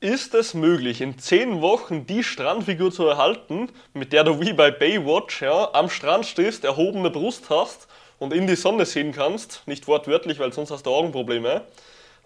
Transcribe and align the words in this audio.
Ist 0.00 0.32
es 0.34 0.54
möglich, 0.54 1.00
in 1.00 1.18
10 1.18 1.60
Wochen 1.60 2.06
die 2.06 2.22
Strandfigur 2.22 2.92
zu 2.92 3.04
erhalten, 3.06 3.68
mit 3.94 4.12
der 4.12 4.22
du 4.22 4.40
wie 4.40 4.52
bei 4.52 4.70
Baywatch 4.70 5.42
ja, 5.42 5.70
am 5.72 5.90
Strand 5.90 6.24
stehst, 6.24 6.62
erhobene 6.64 7.10
Brust 7.10 7.50
hast 7.50 7.88
und 8.20 8.32
in 8.32 8.46
die 8.46 8.54
Sonne 8.54 8.86
sehen 8.86 9.10
kannst? 9.10 9.64
Nicht 9.66 9.88
wortwörtlich, 9.88 10.38
weil 10.38 10.52
sonst 10.52 10.70
hast 10.70 10.86
du 10.86 10.90
Augenprobleme. 10.90 11.62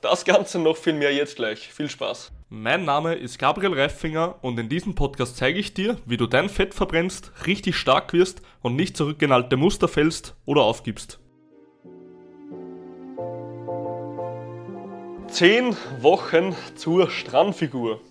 Das 0.02 0.26
Ganze 0.26 0.58
noch 0.58 0.76
viel 0.76 0.92
mehr 0.92 1.14
jetzt 1.14 1.36
gleich. 1.36 1.72
Viel 1.72 1.88
Spaß. 1.88 2.30
Mein 2.50 2.84
Name 2.84 3.14
ist 3.14 3.38
Gabriel 3.38 3.72
Reifinger 3.72 4.34
und 4.42 4.58
in 4.58 4.68
diesem 4.68 4.94
Podcast 4.94 5.38
zeige 5.38 5.58
ich 5.58 5.72
dir, 5.72 5.96
wie 6.04 6.18
du 6.18 6.26
dein 6.26 6.50
Fett 6.50 6.74
verbrennst, 6.74 7.32
richtig 7.46 7.76
stark 7.76 8.12
wirst 8.12 8.42
und 8.60 8.76
nicht 8.76 8.98
zurückgenalte 8.98 9.56
Muster 9.56 9.88
fällst 9.88 10.34
oder 10.44 10.60
aufgibst. 10.60 11.20
10 15.32 15.74
Wochen 16.02 16.54
zur 16.76 17.10
Strandfigur. 17.10 18.02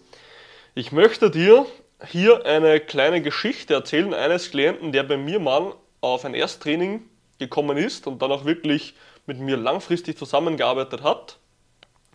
Ich 0.73 0.91
möchte 0.91 1.29
dir 1.29 1.67
hier 2.03 2.47
eine 2.47 2.79
kleine 2.79 3.21
Geschichte 3.21 3.75
erzählen 3.75 4.15
eines 4.15 4.49
Klienten, 4.49 4.91
der 4.91 5.03
bei 5.03 5.17
mir 5.17 5.39
mal 5.39 5.75
auf 6.01 6.25
ein 6.25 6.33
Ersttraining 6.33 7.03
gekommen 7.37 7.77
ist 7.77 8.07
und 8.07 8.23
dann 8.23 8.31
auch 8.31 8.45
wirklich 8.45 8.95
mit 9.27 9.39
mir 9.39 9.55
langfristig 9.55 10.17
zusammengearbeitet 10.17 11.03
hat. 11.03 11.37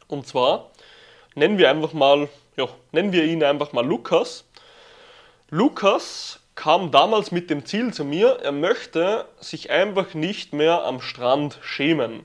Und 0.09 0.27
zwar 0.27 0.73
nennen 1.37 1.57
wir 1.57 1.71
einfach 1.71 1.93
mal, 1.93 2.29
ja, 2.57 2.67
nennen 2.91 3.13
wir 3.13 3.23
ihn 3.27 3.45
einfach 3.45 3.73
mal 3.73 3.87
Lukas. 3.87 4.45
Lukas 5.51 6.41
kam 6.57 6.91
damals 6.91 7.31
mit 7.31 7.49
dem 7.49 7.65
Ziel 7.65 7.95
zu 7.95 8.05
mir, 8.05 8.41
er 8.43 8.51
möchte 8.51 9.27
sich 9.39 9.71
einfach 9.71 10.15
nicht 10.15 10.53
mehr 10.53 10.83
am 10.83 11.01
Strand 11.01 11.61
schämen. 11.63 12.25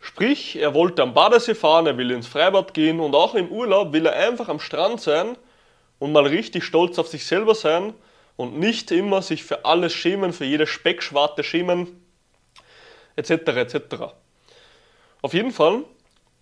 Sprich, 0.00 0.56
er 0.56 0.74
wollte 0.74 1.02
am 1.02 1.14
Badesee 1.14 1.54
fahren, 1.54 1.86
er 1.86 1.96
will 1.96 2.10
ins 2.10 2.26
Freibad 2.26 2.72
gehen 2.72 3.00
und 3.00 3.14
auch 3.14 3.34
im 3.34 3.48
Urlaub 3.48 3.92
will 3.92 4.06
er 4.06 4.14
einfach 4.28 4.48
am 4.48 4.60
Strand 4.60 5.00
sein 5.00 5.36
und 5.98 6.12
mal 6.12 6.26
richtig 6.26 6.64
stolz 6.64 6.98
auf 6.98 7.08
sich 7.08 7.26
selber 7.26 7.54
sein 7.54 7.94
und 8.36 8.58
nicht 8.58 8.90
immer 8.92 9.22
sich 9.22 9.42
für 9.42 9.64
alles 9.64 9.92
schämen, 9.92 10.32
für 10.32 10.44
jede 10.44 10.66
Speckschwarte 10.66 11.42
schämen, 11.42 12.00
etc. 13.16 13.30
etc. 13.30 13.80
Auf 15.20 15.34
jeden 15.34 15.50
Fall 15.50 15.82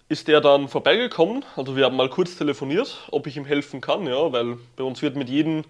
ist 0.09 0.29
er 0.29 0.41
dann 0.41 0.69
vorbeigekommen, 0.69 1.45
also 1.57 1.75
wir 1.75 1.87
haben 1.87 1.97
mal 1.97 2.11
kurz 2.11 2.37
telefoniert, 2.37 3.09
ob 3.11 3.27
ich 3.27 3.37
ihm 3.37 3.47
helfen 3.47 3.81
kann, 3.81 4.07
ja, 4.07 4.31
weil 4.31 4.59
bei 4.77 4.85
uns 4.85 5.01
wird 5.03 5.17
mit 5.17 5.29
jedem 5.29 5.65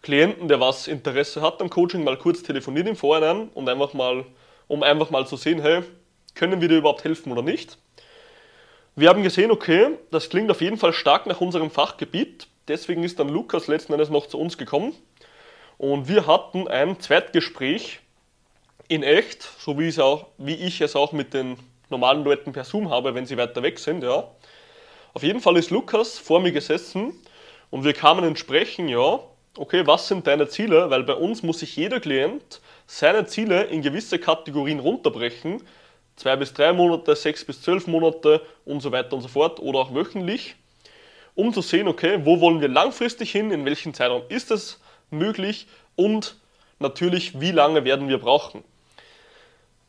Klienten, 0.00 0.48
der 0.48 0.60
was 0.60 0.88
Interesse 0.88 1.42
hat 1.42 1.60
am 1.60 1.68
Coaching, 1.68 2.04
mal 2.04 2.16
kurz 2.16 2.42
telefoniert 2.42 2.88
im 2.88 2.96
Vorhinein 2.96 3.50
und 3.54 3.68
einfach 3.68 3.92
mal, 3.92 4.24
um 4.68 4.82
einfach 4.82 5.10
mal 5.10 5.26
zu 5.26 5.36
sehen, 5.36 5.60
hey, 5.60 5.82
können 6.34 6.60
wir 6.60 6.68
dir 6.68 6.78
überhaupt 6.78 7.04
helfen 7.04 7.32
oder 7.32 7.42
nicht? 7.42 7.78
Wir 8.94 9.08
haben 9.08 9.22
gesehen, 9.22 9.50
okay, 9.50 9.98
das 10.10 10.28
klingt 10.28 10.50
auf 10.50 10.60
jeden 10.60 10.76
Fall 10.76 10.92
stark 10.92 11.26
nach 11.26 11.40
unserem 11.40 11.70
Fachgebiet. 11.70 12.46
Deswegen 12.68 13.02
ist 13.02 13.18
dann 13.18 13.28
Lukas 13.28 13.66
letzten 13.66 13.92
Endes 13.92 14.10
noch 14.10 14.26
zu 14.26 14.38
uns 14.38 14.58
gekommen. 14.58 14.94
Und 15.78 16.08
wir 16.08 16.26
hatten 16.26 16.68
ein 16.68 17.00
Zweitgespräch 17.00 18.00
in 18.88 19.02
echt, 19.02 19.42
so 19.58 19.78
wie, 19.78 19.98
auch, 20.00 20.26
wie 20.38 20.54
ich 20.54 20.80
es 20.80 20.94
auch 20.94 21.12
mit 21.12 21.32
den 21.32 21.56
normalen 21.88 22.24
Leuten 22.24 22.52
per 22.52 22.64
Zoom 22.64 22.90
habe, 22.90 23.14
wenn 23.14 23.26
sie 23.26 23.36
weiter 23.36 23.62
weg 23.62 23.78
sind. 23.78 24.04
Ja. 24.04 24.30
Auf 25.14 25.22
jeden 25.22 25.40
Fall 25.40 25.56
ist 25.56 25.70
Lukas 25.70 26.18
vor 26.18 26.40
mir 26.40 26.52
gesessen 26.52 27.14
und 27.70 27.84
wir 27.84 27.94
kamen 27.94 28.24
ins 28.24 28.40
Sprechen, 28.40 28.88
ja, 28.88 29.20
okay, 29.56 29.86
was 29.86 30.08
sind 30.08 30.26
deine 30.26 30.48
Ziele? 30.48 30.90
Weil 30.90 31.04
bei 31.04 31.14
uns 31.14 31.42
muss 31.42 31.60
sich 31.60 31.76
jeder 31.76 32.00
Klient 32.00 32.60
seine 32.86 33.26
Ziele 33.26 33.64
in 33.64 33.82
gewisse 33.82 34.18
Kategorien 34.18 34.80
runterbrechen, 34.80 35.62
zwei 36.16 36.36
bis 36.36 36.52
drei 36.52 36.72
Monate, 36.72 37.16
sechs 37.16 37.44
bis 37.44 37.62
zwölf 37.62 37.86
Monate 37.86 38.42
und 38.64 38.80
so 38.80 38.92
weiter 38.92 39.14
und 39.14 39.22
so 39.22 39.28
fort 39.28 39.60
oder 39.60 39.80
auch 39.80 39.94
wöchentlich, 39.94 40.56
um 41.34 41.52
zu 41.52 41.62
sehen, 41.62 41.88
okay, 41.88 42.20
wo 42.24 42.40
wollen 42.40 42.60
wir 42.60 42.68
langfristig 42.68 43.32
hin, 43.32 43.50
in 43.50 43.64
welchem 43.64 43.94
Zeitraum 43.94 44.22
ist 44.28 44.50
es 44.50 44.80
möglich 45.10 45.66
und 45.96 46.36
natürlich, 46.78 47.40
wie 47.40 47.52
lange 47.52 47.84
werden 47.84 48.08
wir 48.08 48.18
brauchen. 48.18 48.64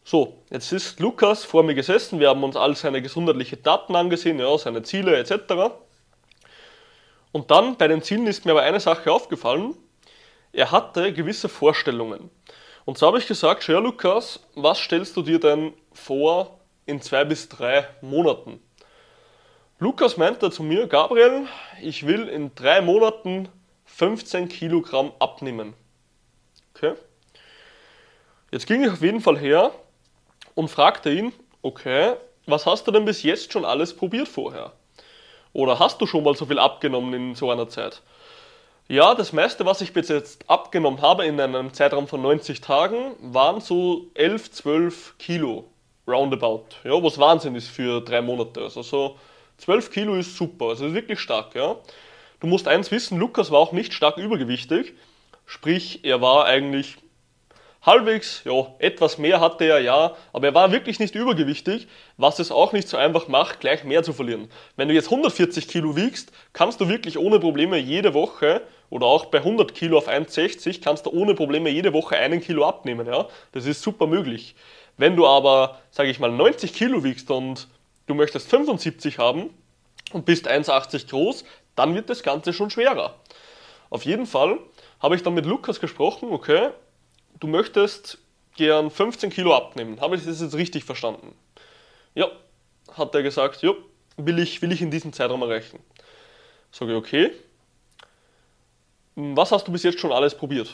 So, 0.06 0.38
jetzt 0.50 0.72
ist 0.74 1.00
Lukas 1.00 1.46
vor 1.46 1.64
mir 1.64 1.76
gesessen, 1.76 2.20
wir 2.20 2.30
haben 2.30 2.44
uns 2.44 2.58
all 2.58 2.76
seine 2.76 3.02
gesundheitlichen 3.02 3.64
Daten 3.64 3.96
angesehen, 3.96 4.38
ja, 4.40 4.58
seine 4.58 4.84
Ziele 4.84 5.18
etc. 5.18 5.74
Und 7.32 7.52
dann 7.52 7.78
bei 7.78 7.88
den 7.88 8.02
Zielen 8.02 8.28
ist 8.28 8.46
mir 8.46 8.52
aber 8.52 8.64
eine 8.64 8.80
Sache 8.80 9.12
aufgefallen, 9.12 9.76
er 10.52 10.72
hatte 10.72 11.12
gewisse 11.14 11.50
Vorstellungen. 11.50 12.30
Und 12.86 12.98
so 12.98 13.08
habe 13.08 13.18
ich 13.18 13.28
gesagt, 13.28 13.68
ja 13.68 13.80
Lukas, 13.80 14.42
was 14.56 14.78
stellst 14.80 15.16
du 15.16 15.22
dir 15.22 15.40
denn 15.40 15.74
vor 15.94 16.60
in 16.86 17.02
zwei 17.02 17.26
bis 17.26 17.50
drei 17.50 17.88
Monaten? 18.02 18.62
Lukas 19.80 20.18
meinte 20.18 20.50
zu 20.50 20.64
mir, 20.64 20.88
Gabriel, 20.88 21.48
ich 21.82 22.08
will 22.08 22.30
in 22.30 22.56
drei 22.56 22.82
Monaten 22.82 23.50
15 23.86 24.48
Kilogramm 24.48 25.12
abnehmen. 25.20 25.74
Okay. 26.74 26.94
Jetzt 28.52 28.66
ging 28.66 28.84
ich 28.84 28.92
auf 28.92 29.02
jeden 29.02 29.20
Fall 29.20 29.38
her 29.38 29.72
und 30.56 30.70
fragte 30.70 31.12
ihn, 31.12 31.34
okay, 31.62 32.16
was 32.46 32.66
hast 32.66 32.88
du 32.88 32.92
denn 32.92 33.04
bis 33.04 33.24
jetzt 33.24 33.52
schon 33.52 33.66
alles 33.66 33.96
probiert 33.96 34.28
vorher? 34.28 34.72
Oder 35.54 35.80
hast 35.80 36.00
du 36.00 36.06
schon 36.06 36.24
mal 36.24 36.36
so 36.36 36.46
viel 36.46 36.60
abgenommen 36.60 37.14
in 37.14 37.36
so 37.36 37.52
einer 37.52 37.68
Zeit? 37.68 38.02
Ja, 38.88 39.16
das 39.16 39.34
meiste, 39.34 39.66
was 39.66 39.82
ich 39.82 39.92
bis 39.92 40.10
jetzt 40.10 40.50
abgenommen 40.50 41.02
habe 41.02 41.26
in 41.26 41.40
einem 41.40 41.74
Zeitraum 41.74 42.08
von 42.08 42.22
90 42.22 42.62
Tagen, 42.62 43.16
waren 43.20 43.60
so 43.60 44.08
11, 44.14 44.52
12 44.52 45.18
Kilo 45.18 45.73
roundabout. 46.08 46.66
Ja, 46.84 47.02
was 47.04 47.18
Wahnsinn 47.18 47.56
ist 47.56 47.70
für 47.70 48.02
drei 48.02 48.22
Monate. 48.22 48.62
Also 48.62 48.82
so 48.82 49.18
12 49.58 49.92
Kilo 49.92 50.16
ist 50.16 50.36
super, 50.36 50.70
also 50.70 50.88
ist 50.88 50.94
wirklich 50.94 51.20
stark. 51.20 51.56
Ja. 51.56 51.78
Du 52.40 52.48
musst 52.48 52.68
eins 52.68 52.92
wissen, 52.92 53.20
Lukas 53.20 53.52
war 53.52 53.60
auch 53.60 53.72
nicht 53.72 53.94
stark 53.94 54.18
übergewichtig, 54.18 54.94
sprich 55.46 56.04
er 56.04 56.22
war 56.22 56.46
eigentlich 56.46 56.98
halbwegs, 57.86 58.44
ja, 58.46 58.68
etwas 58.80 59.18
mehr 59.18 59.42
hatte 59.42 59.66
er 59.66 59.80
ja, 59.80 60.16
aber 60.32 60.48
er 60.48 60.54
war 60.54 60.72
wirklich 60.72 61.00
nicht 61.00 61.16
übergewichtig, 61.16 61.88
was 62.18 62.40
es 62.40 62.52
auch 62.52 62.72
nicht 62.72 62.88
so 62.88 62.98
einfach 62.98 63.28
macht, 63.28 63.60
gleich 63.60 63.84
mehr 63.84 64.04
zu 64.04 64.14
verlieren. 64.14 64.50
Wenn 64.76 64.88
du 64.88 64.94
jetzt 64.94 65.08
140 65.12 65.68
Kilo 65.68 65.96
wiegst, 65.96 66.32
kannst 66.54 66.80
du 66.80 66.88
wirklich 66.88 67.18
ohne 67.18 67.40
Probleme 67.40 67.78
jede 67.78 68.14
Woche 68.14 68.62
oder 68.90 69.06
auch 69.06 69.26
bei 69.26 69.40
100 69.40 69.74
Kilo 69.74 69.98
auf 69.98 70.08
1,60 70.08 70.82
kannst 70.82 71.06
du 71.06 71.12
ohne 71.12 71.34
Probleme 71.34 71.70
jede 71.70 71.94
Woche 71.94 72.16
einen 72.16 72.42
Kilo 72.42 72.66
abnehmen, 72.66 73.08
ja. 73.08 73.28
Das 73.52 73.66
ist 73.66 73.82
super 73.82 74.08
möglich. 74.08 74.56
Wenn 74.98 75.16
du 75.16 75.28
aber, 75.28 75.80
sage 75.92 76.10
ich 76.10 76.20
mal, 76.20 76.32
90 76.32 76.74
Kilo 76.74 77.04
wiegst 77.04 77.30
und 77.32 77.68
du 78.08 78.14
möchtest 78.14 78.50
75 78.50 79.18
haben 79.18 79.50
und 80.12 80.26
bist 80.26 80.50
1,80 80.50 81.10
groß, 81.10 81.46
dann 81.76 81.96
wird 81.96 82.10
das 82.10 82.24
Ganze 82.24 82.54
schon 82.54 82.70
schwerer. 82.70 83.16
Auf 83.90 84.06
jeden 84.06 84.26
Fall 84.26 84.60
habe 85.00 85.16
ich 85.16 85.24
dann 85.24 85.34
mit 85.34 85.46
Lukas 85.46 85.80
gesprochen, 85.80 86.30
okay, 86.32 86.70
du 87.40 87.48
möchtest 87.48 88.20
gern 88.56 88.90
15 88.90 89.30
Kilo 89.30 89.56
abnehmen. 89.56 90.00
Habe 90.00 90.16
ich 90.16 90.26
das 90.26 90.42
jetzt 90.42 90.56
richtig 90.56 90.84
verstanden? 90.84 91.36
Ja, 92.16 92.28
hat 92.94 93.16
er 93.16 93.24
gesagt, 93.24 93.62
ja, 93.64 93.74
will 94.18 94.40
ich, 94.40 94.62
will 94.62 94.72
ich 94.72 94.82
in 94.82 94.92
diesem 94.92 95.14
Zeitraum 95.14 95.42
erreichen. 95.42 95.80
Sage 96.72 96.92
ich, 96.92 96.98
okay. 96.98 97.32
Was 99.16 99.52
hast 99.52 99.68
du 99.68 99.72
bis 99.72 99.84
jetzt 99.84 100.00
schon 100.00 100.12
alles 100.12 100.36
probiert? 100.36 100.74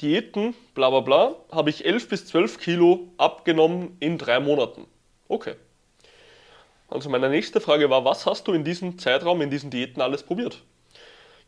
Diäten, 0.00 0.54
bla 0.74 0.90
bla 0.90 1.00
bla, 1.00 1.36
habe 1.50 1.70
ich 1.70 1.84
11 1.84 2.08
bis 2.08 2.26
12 2.26 2.58
Kilo 2.60 3.08
abgenommen 3.16 3.96
in 4.00 4.18
drei 4.18 4.40
Monaten. 4.40 4.86
Okay. 5.28 5.54
Also 6.88 7.08
meine 7.08 7.28
nächste 7.30 7.60
Frage 7.60 7.90
war, 7.90 8.04
was 8.04 8.26
hast 8.26 8.46
du 8.46 8.52
in 8.52 8.62
diesem 8.62 8.98
Zeitraum, 8.98 9.40
in 9.40 9.50
diesen 9.50 9.70
Diäten 9.70 10.00
alles 10.02 10.22
probiert? 10.22 10.62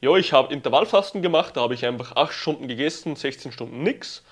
Ja, 0.01 0.17
ich 0.17 0.33
habe 0.33 0.53
Intervallfasten 0.53 1.23
gemacht, 1.23 1.57
da 1.57 1.61
habe 1.63 1.75
ich 1.75 1.85
einfach 1.85 2.17
8 2.17 2.33
Stunden 2.33 2.69
gegessen, 2.69 3.17
16 3.17 3.53
Stunden 3.53 3.83
nichts. 3.83 4.25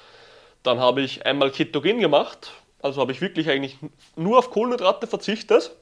Dann 0.62 0.80
habe 0.80 1.02
ich 1.02 1.26
einmal 1.26 1.50
Ketogen 1.50 2.00
gemacht, 2.00 2.52
also 2.82 3.00
habe 3.00 3.12
ich 3.12 3.20
wirklich 3.20 3.50
eigentlich 3.50 3.76
nur 4.16 4.38
auf 4.38 4.50
Kohlenhydrate 4.50 5.06
verzichtet. 5.06 5.72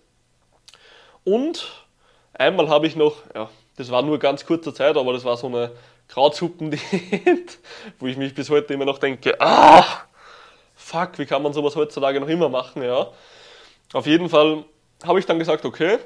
Und 1.22 1.86
einmal 2.32 2.68
habe 2.68 2.86
ich 2.86 2.96
noch, 2.96 3.16
ja, 3.34 3.48
das 3.76 3.90
war 3.90 4.02
nur 4.02 4.18
ganz 4.18 4.44
kurze 4.44 4.74
Zeit, 4.74 4.96
aber 4.96 5.12
das 5.12 5.24
war 5.24 5.36
so 5.36 5.46
eine 5.46 5.72
Krautsuppen-Diät, 6.08 7.58
wo 7.98 8.06
ich 8.06 8.16
mich 8.16 8.34
bis 8.34 8.50
heute 8.50 8.74
immer 8.74 8.84
noch 8.84 8.98
denke, 8.98 9.40
ah, 9.40 9.84
fuck, 10.74 11.18
wie 11.18 11.26
kann 11.26 11.42
man 11.42 11.52
sowas 11.52 11.76
heutzutage 11.76 12.20
noch 12.20 12.28
immer 12.28 12.48
machen, 12.48 12.82
ja. 12.82 13.10
Auf 13.92 14.06
jeden 14.06 14.28
Fall 14.28 14.64
habe 15.04 15.18
ich 15.18 15.26
dann 15.26 15.38
gesagt, 15.38 15.64
okay, 15.64 15.98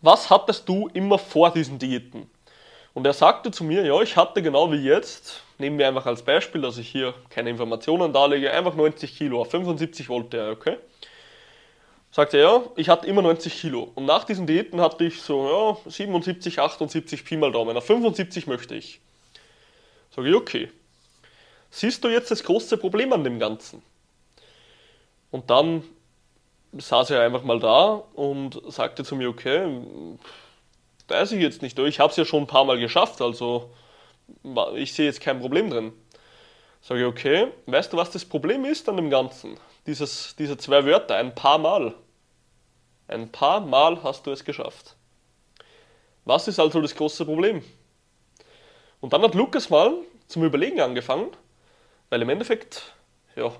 was 0.00 0.30
hattest 0.30 0.68
du 0.68 0.88
immer 0.92 1.18
vor 1.18 1.50
diesen 1.50 1.78
Diäten? 1.78 2.30
Und 2.94 3.06
er 3.06 3.12
sagte 3.12 3.50
zu 3.50 3.64
mir, 3.64 3.84
ja, 3.84 4.00
ich 4.00 4.16
hatte 4.16 4.42
genau 4.42 4.72
wie 4.72 4.82
jetzt, 4.82 5.42
nehmen 5.58 5.78
wir 5.78 5.88
einfach 5.88 6.06
als 6.06 6.22
Beispiel, 6.22 6.60
dass 6.62 6.78
ich 6.78 6.88
hier 6.88 7.14
keine 7.30 7.50
Informationen 7.50 8.12
darlege, 8.12 8.52
einfach 8.52 8.74
90 8.74 9.16
Kilo, 9.16 9.40
auf 9.40 9.50
75 9.50 10.08
wollte 10.08 10.36
er, 10.36 10.50
okay? 10.50 10.78
Sagte 12.10 12.38
er, 12.38 12.42
ja, 12.42 12.62
ich 12.76 12.88
hatte 12.88 13.06
immer 13.06 13.22
90 13.22 13.60
Kilo. 13.60 13.90
Und 13.94 14.06
nach 14.06 14.24
diesen 14.24 14.46
Diäten 14.46 14.80
hatte 14.80 15.04
ich 15.04 15.20
so, 15.20 15.78
ja, 15.84 15.90
77, 15.90 16.58
78 16.58 17.24
Pi 17.24 17.36
mal 17.36 17.52
Daumen. 17.52 17.76
Auf 17.76 17.86
75 17.86 18.46
möchte 18.46 18.74
ich. 18.74 19.00
Sage 20.14 20.30
ich, 20.30 20.34
okay. 20.34 20.70
Siehst 21.70 22.02
du 22.02 22.08
jetzt 22.08 22.30
das 22.30 22.42
große 22.42 22.78
Problem 22.78 23.12
an 23.12 23.24
dem 23.24 23.38
Ganzen? 23.38 23.82
Und 25.30 25.50
dann 25.50 25.82
saß 26.72 27.10
er 27.10 27.22
einfach 27.22 27.42
mal 27.42 27.60
da 27.60 28.02
und 28.14 28.60
sagte 28.68 29.04
zu 29.04 29.16
mir, 29.16 29.28
okay, 29.28 29.80
weiß 31.08 31.32
ich 31.32 31.42
jetzt 31.42 31.62
nicht. 31.62 31.78
Ich 31.78 32.00
habe 32.00 32.10
es 32.10 32.16
ja 32.16 32.24
schon 32.24 32.44
ein 32.44 32.46
paar 32.46 32.64
Mal 32.64 32.78
geschafft, 32.78 33.20
also 33.20 33.70
ich 34.74 34.92
sehe 34.92 35.06
jetzt 35.06 35.20
kein 35.20 35.40
Problem 35.40 35.70
drin. 35.70 35.92
Sage 36.80 37.00
ich, 37.00 37.06
okay, 37.06 37.48
weißt 37.66 37.92
du, 37.92 37.96
was 37.96 38.10
das 38.10 38.24
Problem 38.24 38.64
ist 38.64 38.88
an 38.88 38.96
dem 38.96 39.10
Ganzen? 39.10 39.58
Dieses, 39.88 40.36
diese 40.36 40.58
zwei 40.58 40.84
Wörter, 40.84 41.16
ein 41.16 41.34
paar 41.34 41.56
Mal. 41.56 41.94
Ein 43.06 43.32
paar 43.32 43.60
Mal 43.60 44.02
hast 44.02 44.26
du 44.26 44.30
es 44.30 44.44
geschafft. 44.44 44.96
Was 46.26 46.46
ist 46.46 46.60
also 46.60 46.82
das 46.82 46.94
große 46.94 47.24
Problem? 47.24 47.64
Und 49.00 49.14
dann 49.14 49.22
hat 49.22 49.34
Lukas 49.34 49.70
mal 49.70 49.94
zum 50.26 50.44
Überlegen 50.44 50.82
angefangen, 50.82 51.30
weil 52.10 52.20
im 52.20 52.28
Endeffekt, 52.28 52.92
ja, 53.34 53.50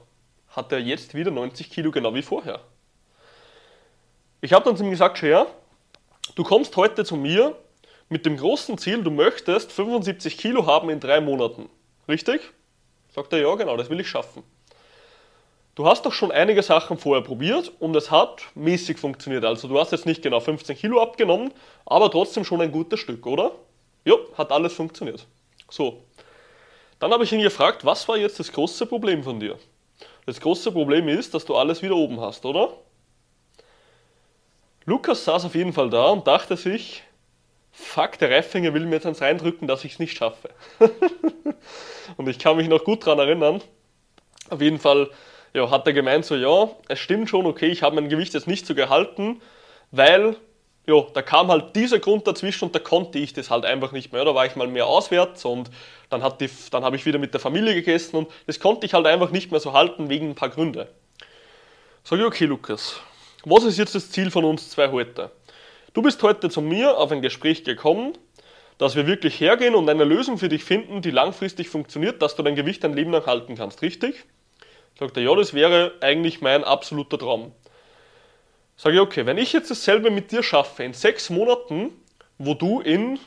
hat 0.50 0.70
er 0.70 0.80
jetzt 0.80 1.14
wieder 1.14 1.30
90 1.30 1.70
Kilo 1.70 1.90
genau 1.90 2.14
wie 2.14 2.20
vorher. 2.20 2.60
Ich 4.42 4.52
habe 4.52 4.66
dann 4.66 4.76
zu 4.76 4.84
ihm 4.84 4.90
gesagt, 4.90 5.22
ja, 5.22 5.46
du 6.34 6.44
kommst 6.44 6.76
heute 6.76 7.06
zu 7.06 7.16
mir 7.16 7.56
mit 8.10 8.26
dem 8.26 8.36
großen 8.36 8.76
Ziel, 8.76 9.02
du 9.02 9.10
möchtest 9.10 9.72
75 9.72 10.36
Kilo 10.36 10.66
haben 10.66 10.90
in 10.90 11.00
drei 11.00 11.22
Monaten. 11.22 11.70
Richtig? 12.06 12.52
Sagt 13.14 13.32
er, 13.32 13.38
ja, 13.38 13.54
genau, 13.54 13.78
das 13.78 13.88
will 13.88 14.00
ich 14.00 14.10
schaffen. 14.10 14.42
Du 15.78 15.86
hast 15.86 16.04
doch 16.04 16.12
schon 16.12 16.32
einige 16.32 16.60
Sachen 16.64 16.98
vorher 16.98 17.22
probiert 17.22 17.70
und 17.78 17.94
es 17.94 18.10
hat 18.10 18.42
mäßig 18.56 18.98
funktioniert. 18.98 19.44
Also 19.44 19.68
du 19.68 19.78
hast 19.78 19.92
jetzt 19.92 20.06
nicht 20.06 20.22
genau 20.22 20.40
15 20.40 20.76
Kilo 20.76 21.00
abgenommen, 21.00 21.52
aber 21.86 22.10
trotzdem 22.10 22.44
schon 22.44 22.60
ein 22.60 22.72
gutes 22.72 22.98
Stück, 22.98 23.24
oder? 23.24 23.52
Ja, 24.04 24.16
hat 24.36 24.50
alles 24.50 24.72
funktioniert. 24.72 25.24
So. 25.70 26.02
Dann 26.98 27.12
habe 27.12 27.22
ich 27.22 27.32
ihn 27.32 27.42
gefragt, 27.42 27.84
was 27.84 28.08
war 28.08 28.16
jetzt 28.16 28.40
das 28.40 28.50
große 28.50 28.86
Problem 28.86 29.22
von 29.22 29.38
dir? 29.38 29.56
Das 30.26 30.40
große 30.40 30.72
Problem 30.72 31.06
ist, 31.06 31.32
dass 31.32 31.44
du 31.44 31.54
alles 31.54 31.80
wieder 31.80 31.94
oben 31.94 32.20
hast, 32.20 32.44
oder? 32.44 32.72
Lukas 34.84 35.24
saß 35.26 35.44
auf 35.44 35.54
jeden 35.54 35.72
Fall 35.72 35.90
da 35.90 36.06
und 36.06 36.26
dachte 36.26 36.56
sich, 36.56 37.04
fuck, 37.70 38.18
der 38.18 38.32
Reifinger 38.32 38.74
will 38.74 38.84
mir 38.84 38.96
jetzt 38.96 39.06
eins 39.06 39.20
reindrücken, 39.20 39.68
dass 39.68 39.84
ich 39.84 39.92
es 39.92 39.98
nicht 40.00 40.18
schaffe. 40.18 40.50
und 42.16 42.28
ich 42.28 42.40
kann 42.40 42.56
mich 42.56 42.66
noch 42.66 42.82
gut 42.82 43.06
daran 43.06 43.20
erinnern. 43.20 43.62
Auf 44.50 44.60
jeden 44.60 44.80
Fall 44.80 45.08
ja, 45.54 45.70
hat 45.70 45.86
er 45.86 45.92
gemeint, 45.92 46.24
so 46.24 46.36
ja, 46.36 46.68
es 46.88 46.98
stimmt 46.98 47.28
schon, 47.30 47.46
okay, 47.46 47.66
ich 47.66 47.82
habe 47.82 47.96
mein 47.96 48.08
Gewicht 48.08 48.34
jetzt 48.34 48.46
nicht 48.46 48.66
so 48.66 48.74
gehalten, 48.74 49.40
weil 49.90 50.36
ja, 50.86 51.02
da 51.12 51.20
kam 51.20 51.48
halt 51.48 51.76
dieser 51.76 51.98
Grund 51.98 52.26
dazwischen 52.26 52.64
und 52.64 52.74
da 52.74 52.78
konnte 52.78 53.18
ich 53.18 53.34
das 53.34 53.50
halt 53.50 53.66
einfach 53.66 53.92
nicht 53.92 54.10
mehr. 54.12 54.24
Da 54.24 54.34
war 54.34 54.46
ich 54.46 54.56
mal 54.56 54.68
mehr 54.68 54.86
auswärts 54.86 55.44
und 55.44 55.70
dann, 56.08 56.22
dann 56.22 56.84
habe 56.84 56.96
ich 56.96 57.04
wieder 57.04 57.18
mit 57.18 57.34
der 57.34 57.40
Familie 57.40 57.74
gegessen 57.74 58.16
und 58.16 58.28
das 58.46 58.58
konnte 58.58 58.86
ich 58.86 58.94
halt 58.94 59.06
einfach 59.06 59.30
nicht 59.30 59.50
mehr 59.50 59.60
so 59.60 59.74
halten 59.74 60.08
wegen 60.08 60.30
ein 60.30 60.34
paar 60.34 60.48
Gründe. 60.48 60.88
Sag 62.04 62.18
ich, 62.18 62.24
okay, 62.24 62.46
Lukas, 62.46 63.00
was 63.44 63.64
ist 63.64 63.76
jetzt 63.76 63.94
das 63.94 64.10
Ziel 64.10 64.30
von 64.30 64.46
uns 64.46 64.70
zwei 64.70 64.90
heute? 64.90 65.30
Du 65.92 66.00
bist 66.00 66.22
heute 66.22 66.48
zu 66.48 66.62
mir 66.62 66.96
auf 66.96 67.12
ein 67.12 67.20
Gespräch 67.20 67.64
gekommen, 67.64 68.16
dass 68.78 68.96
wir 68.96 69.06
wirklich 69.06 69.38
hergehen 69.40 69.74
und 69.74 69.90
eine 69.90 70.04
Lösung 70.04 70.38
für 70.38 70.48
dich 70.48 70.64
finden, 70.64 71.02
die 71.02 71.10
langfristig 71.10 71.68
funktioniert, 71.68 72.22
dass 72.22 72.34
du 72.34 72.42
dein 72.42 72.54
Gewicht 72.54 72.82
dein 72.82 72.94
Leben 72.94 73.12
lang 73.12 73.26
halten 73.26 73.56
kannst, 73.56 73.82
richtig? 73.82 74.24
Sagt 74.98 75.16
er, 75.16 75.22
ja, 75.22 75.34
das 75.36 75.54
wäre 75.54 75.92
eigentlich 76.00 76.40
mein 76.40 76.64
absoluter 76.64 77.18
Traum. 77.18 77.52
Sage 78.76 78.96
ich, 78.96 79.00
okay, 79.00 79.26
wenn 79.26 79.38
ich 79.38 79.52
jetzt 79.52 79.70
dasselbe 79.70 80.10
mit 80.10 80.32
dir 80.32 80.42
schaffe, 80.42 80.82
in 80.82 80.92
sechs 80.92 81.30
Monaten, 81.30 81.92
wo 82.38 82.54
du 82.54 82.80
in, 82.80 83.18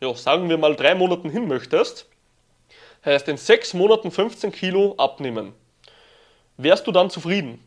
ja, 0.00 0.12
sagen 0.14 0.48
wir 0.48 0.58
mal 0.58 0.74
drei 0.74 0.94
Monaten 0.94 1.30
hin 1.30 1.46
möchtest, 1.46 2.06
heißt 3.04 3.28
in 3.28 3.36
sechs 3.36 3.74
Monaten 3.74 4.10
15 4.10 4.50
Kilo 4.50 4.94
abnehmen. 4.98 5.52
Wärst 6.56 6.86
du 6.86 6.92
dann 6.92 7.10
zufrieden? 7.10 7.62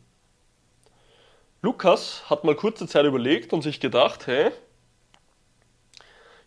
Lukas 1.62 2.28
hat 2.28 2.44
mal 2.44 2.54
kurze 2.54 2.86
Zeit 2.86 3.06
überlegt 3.06 3.54
und 3.54 3.62
sich 3.62 3.80
gedacht, 3.80 4.26
hey, 4.26 4.50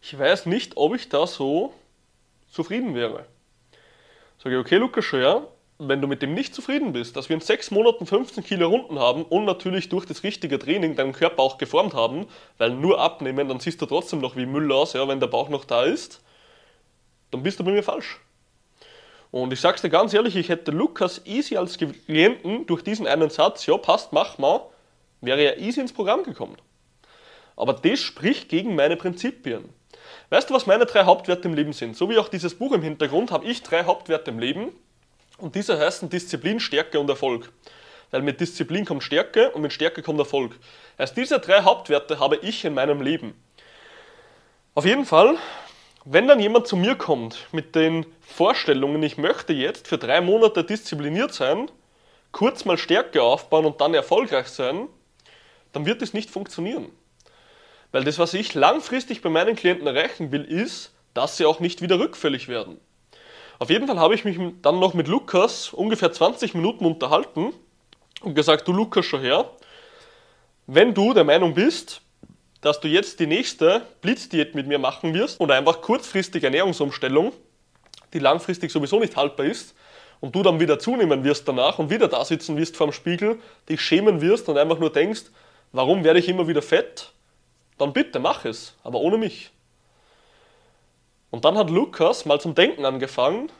ich 0.01 0.17
weiß 0.17 0.45
nicht, 0.45 0.77
ob 0.77 0.95
ich 0.95 1.09
da 1.09 1.25
so 1.25 1.73
zufrieden 2.51 2.93
wäre. 2.93 3.25
Sage 4.37 4.55
ich, 4.55 4.61
okay, 4.61 4.77
Lukas, 4.77 5.11
ja, 5.11 5.47
wenn 5.79 6.01
du 6.01 6.07
mit 6.07 6.21
dem 6.21 6.33
nicht 6.33 6.55
zufrieden 6.55 6.91
bist, 6.91 7.15
dass 7.15 7.29
wir 7.29 7.35
in 7.35 7.41
sechs 7.41 7.69
Monaten 7.69 8.07
15 8.07 8.43
Kilo 8.43 8.67
Runden 8.67 8.97
haben 8.99 9.23
und 9.23 9.45
natürlich 9.45 9.89
durch 9.89 10.05
das 10.05 10.23
richtige 10.23 10.57
Training 10.57 10.95
deinen 10.95 11.13
Körper 11.13 11.43
auch 11.43 11.57
geformt 11.57 11.93
haben, 11.93 12.25
weil 12.57 12.71
nur 12.71 12.99
abnehmen, 12.99 13.47
dann 13.47 13.59
siehst 13.59 13.81
du 13.81 13.85
trotzdem 13.85 14.19
noch 14.19 14.35
wie 14.35 14.47
Müll 14.47 14.71
aus, 14.71 14.93
ja, 14.93 15.07
wenn 15.07 15.19
der 15.19 15.27
Bauch 15.27 15.49
noch 15.49 15.65
da 15.65 15.83
ist, 15.83 16.21
dann 17.29 17.43
bist 17.43 17.59
du 17.59 17.63
bei 17.63 17.71
mir 17.71 17.83
falsch. 17.83 18.19
Und 19.29 19.53
ich 19.53 19.59
sag's 19.59 19.81
dir 19.81 19.89
ganz 19.89 20.13
ehrlich, 20.13 20.35
ich 20.35 20.49
hätte 20.49 20.71
Lukas 20.71 21.21
easy 21.25 21.57
als 21.57 21.77
Klienten 21.77 22.65
durch 22.65 22.81
diesen 22.81 23.05
einen 23.05 23.29
Satz, 23.29 23.65
ja 23.65 23.77
passt, 23.77 24.13
mach 24.13 24.37
mal, 24.39 24.61
wäre 25.21 25.41
er 25.41 25.59
easy 25.59 25.79
ins 25.79 25.93
Programm 25.93 26.23
gekommen. 26.23 26.57
Aber 27.55 27.73
das 27.73 27.99
spricht 27.99 28.49
gegen 28.49 28.75
meine 28.75 28.95
Prinzipien. 28.95 29.69
Weißt 30.29 30.49
du, 30.49 30.53
was 30.53 30.65
meine 30.65 30.85
drei 30.85 31.03
Hauptwerte 31.03 31.47
im 31.47 31.53
Leben 31.53 31.73
sind? 31.73 31.95
So 31.95 32.09
wie 32.09 32.17
auch 32.17 32.29
dieses 32.29 32.55
Buch 32.55 32.71
im 32.71 32.81
Hintergrund 32.81 33.31
habe 33.31 33.45
ich 33.45 33.63
drei 33.63 33.83
Hauptwerte 33.83 34.31
im 34.31 34.39
Leben 34.39 34.71
und 35.37 35.55
diese 35.55 35.79
heißen 35.79 36.09
Disziplin, 36.09 36.59
Stärke 36.59 36.99
und 36.99 37.09
Erfolg. 37.09 37.51
Weil 38.11 38.21
mit 38.21 38.39
Disziplin 38.39 38.85
kommt 38.85 39.03
Stärke 39.03 39.51
und 39.51 39.61
mit 39.61 39.73
Stärke 39.73 40.01
kommt 40.01 40.19
Erfolg. 40.19 40.57
Erst 40.97 41.17
diese 41.17 41.39
drei 41.39 41.61
Hauptwerte 41.61 42.19
habe 42.19 42.37
ich 42.37 42.63
in 42.63 42.73
meinem 42.73 43.01
Leben. 43.01 43.33
Auf 44.75 44.85
jeden 44.85 45.05
Fall, 45.05 45.37
wenn 46.05 46.27
dann 46.27 46.39
jemand 46.39 46.67
zu 46.67 46.77
mir 46.77 46.95
kommt 46.95 47.47
mit 47.51 47.75
den 47.75 48.05
Vorstellungen, 48.21 49.03
ich 49.03 49.17
möchte 49.17 49.53
jetzt 49.53 49.87
für 49.87 49.97
drei 49.97 50.21
Monate 50.21 50.63
diszipliniert 50.63 51.33
sein, 51.33 51.69
kurz 52.31 52.65
mal 52.65 52.77
Stärke 52.77 53.21
aufbauen 53.21 53.65
und 53.65 53.81
dann 53.81 53.93
erfolgreich 53.93 54.47
sein, 54.47 54.87
dann 55.73 55.85
wird 55.85 56.01
es 56.01 56.13
nicht 56.13 56.29
funktionieren. 56.29 56.91
Weil 57.91 58.03
das, 58.03 58.19
was 58.19 58.33
ich 58.33 58.53
langfristig 58.53 59.21
bei 59.21 59.29
meinen 59.29 59.55
Klienten 59.55 59.87
erreichen 59.87 60.31
will, 60.31 60.43
ist, 60.43 60.93
dass 61.13 61.37
sie 61.37 61.45
auch 61.45 61.59
nicht 61.59 61.81
wieder 61.81 61.99
rückfällig 61.99 62.47
werden. 62.47 62.79
Auf 63.59 63.69
jeden 63.69 63.87
Fall 63.87 63.99
habe 63.99 64.13
ich 64.13 64.23
mich 64.23 64.37
dann 64.61 64.79
noch 64.79 64.93
mit 64.93 65.07
Lukas 65.07 65.73
ungefähr 65.73 66.11
20 66.11 66.53
Minuten 66.53 66.85
unterhalten 66.85 67.53
und 68.21 68.35
gesagt, 68.35 68.67
du 68.67 68.73
Lukas, 68.73 69.05
schon 69.05 69.21
her, 69.21 69.49
wenn 70.67 70.93
du 70.93 71.13
der 71.13 71.23
Meinung 71.23 71.55
bist, 71.55 72.01
dass 72.61 72.79
du 72.79 72.87
jetzt 72.87 73.19
die 73.19 73.27
nächste 73.27 73.81
Blitzdiät 74.01 74.53
mit 74.53 74.67
mir 74.67 74.79
machen 74.79 75.13
wirst 75.13 75.39
oder 75.39 75.55
einfach 75.55 75.81
kurzfristig 75.81 76.43
Ernährungsumstellung, 76.43 77.31
die 78.13 78.19
langfristig 78.19 78.71
sowieso 78.71 78.99
nicht 78.99 79.15
haltbar 79.15 79.45
ist, 79.45 79.75
und 80.19 80.35
du 80.35 80.43
dann 80.43 80.59
wieder 80.59 80.79
zunehmen 80.79 81.23
wirst 81.23 81.47
danach 81.47 81.79
und 81.79 81.89
wieder 81.89 82.07
da 82.07 82.25
sitzen 82.25 82.57
wirst 82.57 82.75
vorm 82.75 82.91
Spiegel, 82.91 83.39
dich 83.69 83.81
schämen 83.81 84.21
wirst 84.21 84.49
und 84.49 84.57
einfach 84.57 84.79
nur 84.79 84.91
denkst, 84.91 85.25
warum 85.71 86.03
werde 86.03 86.19
ich 86.19 86.27
immer 86.27 86.47
wieder 86.47 86.61
fett, 86.61 87.11
dann 87.77 87.93
bitte 87.93 88.19
mach 88.19 88.45
es, 88.45 88.75
aber 88.83 88.99
ohne 88.99 89.17
mich. 89.17 89.51
Und 91.29 91.45
dann 91.45 91.57
hat 91.57 91.69
Lukas 91.69 92.25
mal 92.25 92.39
zum 92.39 92.55
Denken 92.55 92.85
angefangen, 92.85 93.51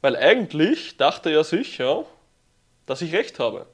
weil 0.00 0.16
eigentlich 0.16 0.96
dachte 0.96 1.30
er 1.30 1.44
sich, 1.44 1.80
dass 2.86 3.02
ich 3.02 3.12
recht 3.12 3.38
habe. 3.38 3.66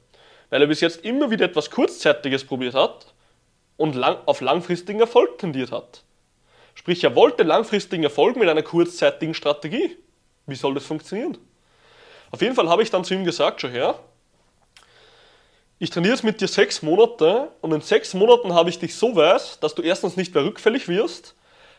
Weil 0.49 0.61
er 0.61 0.67
bis 0.67 0.81
jetzt 0.81 1.03
immer 1.03 1.31
wieder 1.31 1.45
etwas 1.45 1.71
Kurzzeitiges 1.71 2.45
probiert 2.45 2.75
hat 2.75 3.13
und 3.77 3.95
lang, 3.95 4.17
auf 4.25 4.41
langfristigen 4.41 4.99
Erfolg 4.99 5.39
tendiert 5.39 5.71
hat. 5.71 6.03
Sprich, 6.75 7.03
er 7.03 7.15
wollte 7.15 7.43
langfristigen 7.43 8.03
Erfolg 8.03 8.35
mit 8.35 8.49
einer 8.49 8.61
kurzzeitigen 8.61 9.33
Strategie. 9.33 9.97
Wie 10.45 10.55
soll 10.55 10.73
das 10.73 10.85
funktionieren? 10.85 11.37
Auf 12.31 12.41
jeden 12.41 12.55
Fall 12.55 12.69
habe 12.69 12.83
ich 12.83 12.91
dann 12.91 13.03
zu 13.03 13.13
ihm 13.13 13.23
gesagt, 13.23 13.61
schau 13.61 13.69
her, 13.69 13.97
ich 15.79 15.89
trainiere 15.89 16.13
jetzt 16.13 16.23
mit 16.23 16.39
dir 16.39 16.47
sechs 16.47 16.81
Monate 16.81 17.49
und 17.61 17.73
in 17.73 17.81
sechs 17.81 18.13
Monaten 18.13 18.53
habe 18.53 18.69
ich 18.69 18.79
dich 18.79 18.95
so 18.95 19.15
weit, 19.15 19.61
dass 19.61 19.75
du 19.75 19.81
erstens 19.81 20.15
nicht 20.15 20.33
mehr 20.33 20.43
rückfällig 20.43 20.87
wirst, 20.87 21.35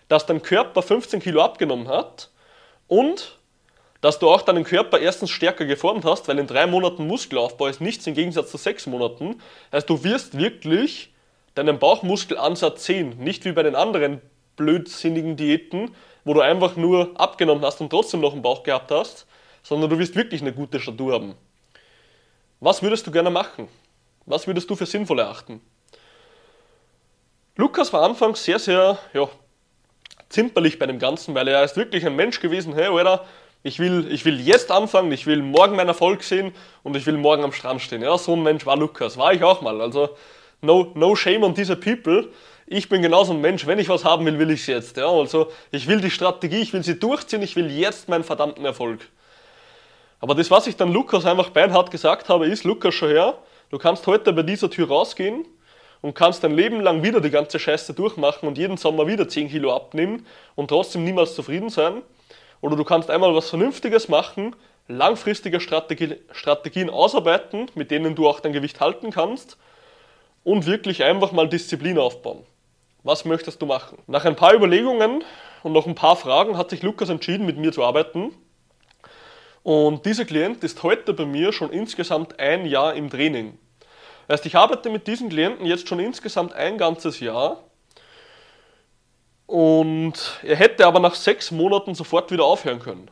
dass 0.09 0.27
dein 0.27 0.43
Körper 0.43 0.83
15 0.83 1.21
Kilo 1.21 1.43
abgenommen 1.43 1.89
hat 1.89 2.31
und 2.87 3.39
dass 4.01 4.19
du 4.19 4.29
auch 4.29 4.43
deinen 4.43 4.65
Körper 4.65 5.01
erstens 5.01 5.31
stärker 5.31 5.65
geformt 5.65 6.05
hast, 6.05 6.29
weil 6.29 6.39
in 6.39 6.47
drei 6.47 6.67
Monaten 6.67 7.07
Muskelaufbau 7.07 7.67
ist 7.67 7.81
nichts 7.81 8.07
im 8.07 8.15
Gegensatz 8.15 8.51
zu 8.51 8.57
sechs 8.57 8.87
Monaten. 8.87 9.41
Also 9.71 9.87
du 9.89 10.05
wirst 10.05 10.39
wirklich 10.39 11.13
deinen 11.55 11.79
Bauchmuskelansatz 11.79 12.85
sehen, 12.85 13.19
nicht 13.19 13.45
wie 13.45 13.53
bei 13.53 13.63
den 13.63 13.75
anderen 13.75 14.21
blödsinnigen 14.57 15.37
Diäten, 15.37 15.95
wo 16.25 16.35
du 16.35 16.41
einfach 16.41 16.77
nur 16.77 17.19
abgenommen 17.19 17.65
hast 17.65 17.81
und 17.81 17.91
trotzdem 17.91 18.21
noch 18.21 18.33
einen 18.33 18.43
Bauch 18.43 18.63
gehabt 18.63 18.91
hast, 18.91 19.27
sondern 19.63 19.91
du 19.91 19.99
wirst 19.99 20.15
wirklich 20.15 20.41
eine 20.41 20.53
gute 20.53 20.79
Statur 20.79 21.15
haben. 21.15 21.35
Was 22.61 22.83
würdest 22.83 23.07
du 23.07 23.11
gerne 23.11 23.31
machen? 23.31 23.69
Was 24.27 24.47
würdest 24.47 24.69
du 24.69 24.77
für 24.77 24.87
sinnvoll 24.87 25.21
erachten? 25.21 25.61
Lukas 27.57 27.93
war 27.93 28.03
anfangs 28.03 28.45
sehr, 28.45 28.59
sehr 28.59 28.99
ja, 29.15 29.29
zimperlich 30.29 30.79
bei 30.79 30.87
dem 30.87 30.99
Ganzen, 30.99 31.35
weil 31.35 31.49
er 31.49 31.63
ist 31.65 31.77
wirklich 31.77 32.07
ein 32.07 32.17
Mensch 32.17 32.41
gewesen, 32.41 32.75
hey, 32.75 32.87
Alter, 32.87 33.25
ich 33.63 33.79
will, 33.79 34.07
ich 34.11 34.25
will 34.25 34.41
jetzt 34.41 34.71
anfangen, 34.71 35.11
ich 35.11 35.27
will 35.27 35.43
morgen 35.43 35.77
meinen 35.77 35.89
Erfolg 35.89 36.23
sehen 36.23 36.53
und 36.83 36.97
ich 36.97 37.07
will 37.07 37.17
morgen 37.17 37.43
am 37.43 37.53
Strand 37.53 37.83
stehen. 37.83 38.03
Ja, 38.03 38.17
so 38.17 38.35
ein 38.35 38.43
Mensch 38.43 38.65
war 38.65 38.77
Lukas, 38.77 39.17
war 39.17 39.33
ich 39.33 39.43
auch 39.43 39.61
mal. 39.61 39.81
Also, 39.81 40.11
no, 40.61 40.93
no 40.95 41.17
shame 41.17 41.43
on 41.43 41.55
diese 41.55 41.75
people. 41.75 42.29
Ich 42.69 42.89
bin 42.89 43.03
genauso 43.03 43.33
ein 43.33 43.41
Mensch, 43.41 43.67
wenn 43.67 43.79
ich 43.79 43.89
was 43.89 44.05
haben 44.05 44.25
will, 44.27 44.39
will 44.39 44.51
ich 44.51 44.61
es 44.61 44.67
jetzt. 44.67 44.97
Ja, 44.97 45.09
also, 45.09 45.51
ich 45.73 45.89
will 45.89 46.01
die 46.01 46.11
Strategie, 46.11 46.61
ich 46.61 46.73
will 46.73 46.85
sie 46.85 46.99
durchziehen, 46.99 47.43
ich 47.43 47.57
will 47.57 47.71
jetzt 47.71 48.09
meinen 48.09 48.25
verdammten 48.25 48.65
Erfolg. 48.65 49.01
Aber 50.21 50.35
das, 50.35 50.51
was 50.51 50.67
ich 50.67 50.77
dann 50.77 50.93
Lukas 50.93 51.27
einfach 51.27 51.51
beinhart 51.51 51.91
gesagt 51.91 52.29
habe, 52.29 52.47
ist, 52.47 52.65
Lukas, 52.65 52.95
schau 52.95 53.09
her, 53.09 53.39
du 53.71 53.79
kannst 53.79 54.07
heute 54.07 54.33
bei 54.33 54.43
dieser 54.43 54.71
Tür 54.71 54.89
rausgehen 54.89 55.45
und 56.07 56.15
kannst 56.15 56.45
dein 56.45 56.55
Leben 56.55 56.83
lang 56.83 57.03
wieder 57.03 57.21
die 57.21 57.31
ganze 57.31 57.59
Scheiße 57.59 57.93
durchmachen 57.93 58.47
und 58.49 58.59
jeden 58.59 58.77
Sommer 58.77 59.09
wieder 59.09 59.29
10 59.29 59.49
Kilo 59.49 59.75
abnehmen 59.75 60.25
und 60.55 60.69
trotzdem 60.69 61.03
niemals 61.03 61.35
zufrieden 61.35 61.69
sein. 61.69 62.01
Oder 62.61 62.77
du 62.77 62.85
kannst 62.85 63.11
einmal 63.11 63.35
was 63.35 63.51
Vernünftiges 63.51 64.09
machen, 64.09 64.55
langfristige 64.87 65.59
Strategie, 65.59 66.15
Strategien 66.31 66.91
ausarbeiten, 66.91 67.73
mit 67.75 67.91
denen 67.91 68.15
du 68.15 68.29
auch 68.29 68.39
dein 68.39 68.53
Gewicht 68.53 68.79
halten 68.79 69.11
kannst 69.11 69.57
und 70.45 70.67
wirklich 70.67 71.03
einfach 71.03 71.33
mal 71.33 71.49
Disziplin 71.49 71.99
aufbauen. 71.99 72.47
Was 73.03 73.25
möchtest 73.25 73.61
du 73.61 73.67
machen? 73.67 73.99
Nach 74.07 74.25
ein 74.25 74.37
paar 74.37 74.55
Überlegungen 74.55 75.25
und 75.65 75.73
noch 75.73 75.89
ein 75.89 75.97
paar 75.97 76.15
Fragen 76.15 76.57
hat 76.57 76.71
sich 76.71 76.85
Lukas 76.85 77.09
entschieden, 77.09 77.47
mit 77.47 77.59
mir 77.59 77.73
zu 77.73 77.83
arbeiten. 77.83 78.33
Und 79.65 80.07
dieser 80.07 80.25
Klient 80.25 80.63
ist 80.63 80.85
heute 80.85 81.13
bei 81.15 81.25
mir 81.25 81.53
schon 81.53 81.73
insgesamt 81.73 82.39
ein 82.39 82.65
Jahr 82.65 82.95
im 82.95 83.11
Training. 83.11 83.59
Heißt, 84.29 84.45
ich 84.47 84.57
arbeite 84.57 84.91
mit 84.91 85.07
diesem 85.07 85.29
Klienten 85.29 85.67
jetzt 85.67 85.89
schon 85.89 86.01
insgesamt 86.01 86.53
ein 86.53 86.79
ganzes 86.79 87.21
Jahr. 87.21 87.63
Und 89.47 90.41
er 90.43 90.57
hätte 90.57 90.87
aber 90.87 90.99
nach 90.99 91.15
sechs 91.15 91.51
Monaten 91.53 91.95
sofort 91.95 92.31
wieder 92.33 92.45
aufhören 92.45 92.81
können. 92.81 93.09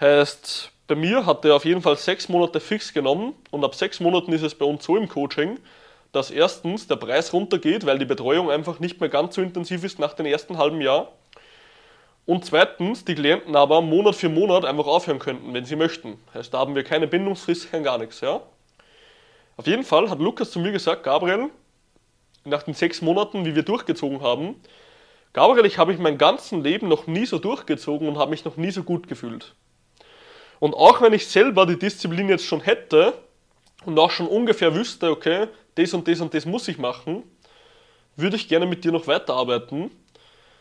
Heißt, 0.00 0.70
bei 0.86 0.94
mir 0.94 1.26
hat 1.26 1.44
er 1.44 1.56
auf 1.56 1.64
jeden 1.64 1.82
Fall 1.82 1.96
sechs 1.96 2.28
Monate 2.28 2.60
fix 2.60 2.94
genommen 2.94 3.34
und 3.50 3.64
ab 3.64 3.74
sechs 3.74 3.98
Monaten 3.98 4.32
ist 4.32 4.42
es 4.42 4.54
bei 4.54 4.64
uns 4.64 4.84
so 4.84 4.96
im 4.96 5.08
Coaching, 5.08 5.58
dass 6.12 6.30
erstens 6.30 6.86
der 6.86 6.96
Preis 6.96 7.32
runtergeht, 7.32 7.84
weil 7.84 7.98
die 7.98 8.04
Betreuung 8.04 8.50
einfach 8.50 8.78
nicht 8.78 9.00
mehr 9.00 9.10
ganz 9.10 9.34
so 9.34 9.42
intensiv 9.42 9.82
ist 9.82 9.98
nach 9.98 10.14
dem 10.14 10.26
ersten 10.26 10.56
halben 10.56 10.80
Jahr. 10.80 11.12
Und 12.24 12.44
zweitens, 12.44 13.04
die 13.04 13.14
Klienten 13.14 13.56
aber 13.56 13.80
Monat 13.80 14.14
für 14.14 14.28
Monat 14.28 14.64
einfach 14.64 14.86
aufhören 14.86 15.18
könnten, 15.18 15.52
wenn 15.52 15.64
sie 15.64 15.76
möchten. 15.76 16.18
Heißt, 16.34 16.54
da 16.54 16.58
haben 16.58 16.74
wir 16.74 16.84
keine 16.84 17.08
Bindungsfrist, 17.08 17.70
kein 17.70 17.82
gar 17.82 17.98
nichts. 17.98 18.20
Ja? 18.20 18.40
Auf 19.58 19.66
jeden 19.66 19.82
Fall 19.82 20.08
hat 20.08 20.20
Lukas 20.20 20.52
zu 20.52 20.60
mir 20.60 20.70
gesagt, 20.70 21.02
Gabriel, 21.02 21.50
nach 22.44 22.62
den 22.62 22.74
sechs 22.74 23.02
Monaten, 23.02 23.44
wie 23.44 23.56
wir 23.56 23.64
durchgezogen 23.64 24.22
haben, 24.22 24.54
Gabriel, 25.32 25.66
ich 25.66 25.78
habe 25.78 25.90
mich 25.90 26.00
mein 26.00 26.16
ganzes 26.16 26.52
Leben 26.52 26.86
noch 26.86 27.08
nie 27.08 27.26
so 27.26 27.40
durchgezogen 27.40 28.06
und 28.06 28.18
habe 28.18 28.30
mich 28.30 28.44
noch 28.44 28.56
nie 28.56 28.70
so 28.70 28.84
gut 28.84 29.08
gefühlt. 29.08 29.56
Und 30.60 30.74
auch 30.74 31.02
wenn 31.02 31.12
ich 31.12 31.26
selber 31.26 31.66
die 31.66 31.76
Disziplin 31.76 32.28
jetzt 32.28 32.46
schon 32.46 32.60
hätte 32.60 33.14
und 33.84 33.98
auch 33.98 34.12
schon 34.12 34.28
ungefähr 34.28 34.76
wüsste, 34.76 35.10
okay, 35.10 35.48
das 35.74 35.92
und 35.92 36.06
das 36.06 36.20
und 36.20 36.34
das 36.34 36.46
muss 36.46 36.68
ich 36.68 36.78
machen, 36.78 37.24
würde 38.14 38.36
ich 38.36 38.46
gerne 38.46 38.64
mit 38.64 38.84
dir 38.84 38.92
noch 38.92 39.08
weiterarbeiten, 39.08 39.90